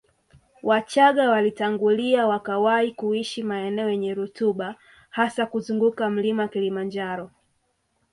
[0.63, 4.75] Wachaga walitangulia wakawahi kuishi maeneo yenye rutuba
[5.09, 7.31] hasa kuzunguka mlima Kilimanjaro